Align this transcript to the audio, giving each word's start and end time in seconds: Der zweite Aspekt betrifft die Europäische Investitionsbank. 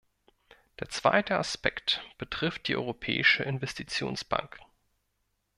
Der 0.79 0.89
zweite 0.89 1.37
Aspekt 1.37 2.01
betrifft 2.17 2.67
die 2.67 2.75
Europäische 2.75 3.43
Investitionsbank. 3.43 4.57